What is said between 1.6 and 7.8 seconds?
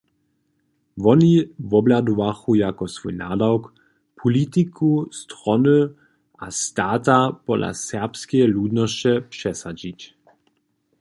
wobhladowachu jako swój nadawk, politiku strony a stata pola